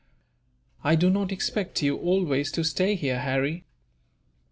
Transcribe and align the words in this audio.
"I 0.83 0.95
do 0.95 1.11
not 1.11 1.31
expect 1.31 1.83
you 1.83 1.95
always 1.95 2.51
to 2.53 2.63
stay 2.63 2.95
here, 2.95 3.19
Harry. 3.19 3.65